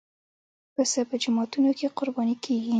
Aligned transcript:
پسه 0.75 1.01
په 1.09 1.15
جوماتونو 1.23 1.71
کې 1.77 1.93
قرباني 1.97 2.35
کېږي. 2.43 2.69